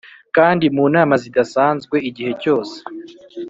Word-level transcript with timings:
kandi 0.35 0.65
mu 0.75 0.85
nama 0.95 1.13
zidasanzwe 1.23 1.95
igihe 2.09 2.31
cyose 2.41 2.75